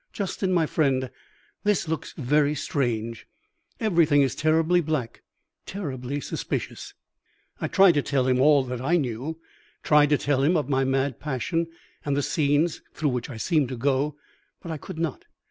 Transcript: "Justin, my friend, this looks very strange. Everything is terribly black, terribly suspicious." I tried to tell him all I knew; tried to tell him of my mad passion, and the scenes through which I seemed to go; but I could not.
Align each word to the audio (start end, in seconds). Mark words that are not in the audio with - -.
"Justin, 0.13 0.51
my 0.51 0.65
friend, 0.65 1.11
this 1.63 1.87
looks 1.87 2.13
very 2.17 2.55
strange. 2.55 3.27
Everything 3.79 4.23
is 4.23 4.33
terribly 4.33 4.81
black, 4.81 5.21
terribly 5.67 6.19
suspicious." 6.19 6.95
I 7.59 7.67
tried 7.67 7.91
to 7.91 8.01
tell 8.01 8.25
him 8.25 8.39
all 8.41 8.73
I 8.81 8.97
knew; 8.97 9.39
tried 9.83 10.09
to 10.09 10.17
tell 10.17 10.41
him 10.41 10.57
of 10.57 10.67
my 10.67 10.83
mad 10.83 11.19
passion, 11.19 11.67
and 12.03 12.17
the 12.17 12.23
scenes 12.23 12.81
through 12.95 13.09
which 13.09 13.29
I 13.29 13.37
seemed 13.37 13.69
to 13.69 13.77
go; 13.77 14.15
but 14.59 14.71
I 14.71 14.77
could 14.77 14.97
not. 14.97 15.25